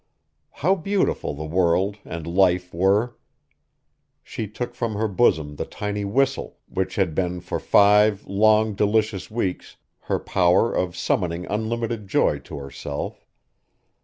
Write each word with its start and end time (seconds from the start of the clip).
How 0.49 0.73
beautiful 0.73 1.35
the 1.35 1.45
world 1.45 1.97
and 2.05 2.25
life 2.25 2.73
were! 2.73 3.17
She 4.23 4.47
took 4.47 4.73
from 4.73 4.95
her 4.95 5.07
bosom 5.07 5.57
the 5.57 5.63
tiny 5.65 6.05
whistle, 6.05 6.57
which 6.67 6.95
had 6.95 7.13
been 7.13 7.39
for 7.39 7.59
five 7.59 8.25
long, 8.25 8.73
delicious 8.73 9.29
weeks 9.29 9.75
her 10.05 10.17
power 10.17 10.73
of 10.73 10.97
summoning 10.97 11.45
unlimited 11.45 12.07
joy 12.07 12.39
to 12.39 12.57
herself. 12.57 13.27